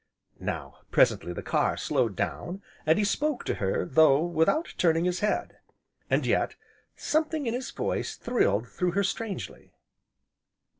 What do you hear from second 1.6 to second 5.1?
slowed down, and he spoke to her, though without turning